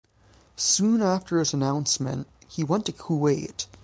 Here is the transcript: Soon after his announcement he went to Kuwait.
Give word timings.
Soon 0.55 1.03
after 1.03 1.37
his 1.37 1.53
announcement 1.53 2.25
he 2.47 2.63
went 2.63 2.87
to 2.87 2.91
Kuwait. 2.91 3.67